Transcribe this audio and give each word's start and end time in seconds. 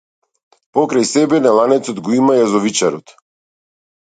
Покрај 0.77 1.05
себе 1.09 1.39
на 1.47 1.51
ланец 1.57 1.93
го 2.09 2.17
има 2.21 2.39
јазовичарот. 2.39 3.15